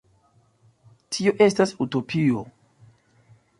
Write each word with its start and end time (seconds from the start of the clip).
Tio 1.17 1.35
estas 1.47 1.75
utopio. 1.87 2.43